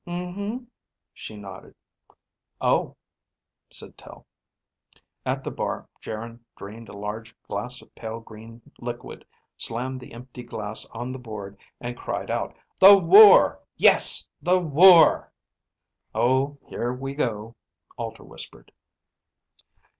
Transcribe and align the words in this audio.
"Um 0.07 0.33
hm," 0.33 0.67
she 1.13 1.37
nodded. 1.37 1.75
"Oh," 2.59 2.95
said 3.69 3.99
Tel. 3.99 4.25
At 5.27 5.43
the 5.43 5.51
bar, 5.51 5.87
Geryn 6.01 6.43
drained 6.57 6.89
a 6.89 6.97
large 6.97 7.39
glass 7.43 7.83
of 7.83 7.93
pale 7.93 8.19
green 8.19 8.63
liquid, 8.79 9.23
slammed 9.57 10.01
the 10.01 10.13
empty 10.13 10.41
glass 10.41 10.87
on 10.87 11.11
the 11.11 11.19
board 11.19 11.55
and 11.79 11.95
cried 11.95 12.31
out, 12.31 12.55
"The 12.79 12.97
war. 12.97 13.61
Yes, 13.77 14.27
the 14.41 14.59
war!" 14.59 15.31
"Oh, 16.15 16.57
here 16.65 16.91
we 16.93 17.13
go," 17.13 17.55
Alter 17.95 18.23
whispered. 18.23 18.71